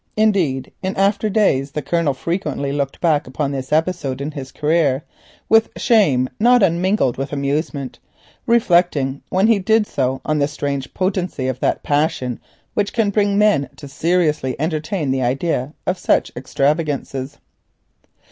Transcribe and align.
Indeed, 0.17 0.71
in 0.81 0.95
after 0.95 1.29
days 1.29 1.73
the 1.73 1.83
Colonel 1.83 2.15
frequently 2.15 2.71
looked 2.71 2.99
back 3.01 3.27
upon 3.27 3.51
this 3.51 3.71
episode 3.71 4.19
in 4.19 4.31
his 4.31 4.51
career 4.51 5.03
with 5.47 5.69
shame 5.77 6.27
not 6.39 6.63
unmingled 6.63 7.17
with 7.17 7.31
amusement, 7.31 7.99
reflecting 8.47 9.21
when 9.29 9.45
he 9.45 9.59
did 9.59 9.85
so 9.85 10.19
on 10.25 10.39
the 10.39 10.47
strange 10.47 10.91
potency 10.95 11.47
of 11.47 11.59
that 11.59 11.83
passion 11.83 12.39
which 12.73 12.93
can 12.93 13.11
bring 13.11 13.37
men 13.37 13.69
to 13.75 13.87
seriously 13.87 14.59
entertain 14.59 15.11
the 15.11 15.21
idea 15.21 15.75
of 15.85 15.99
such 15.99 16.31
extravagances. 16.35 17.37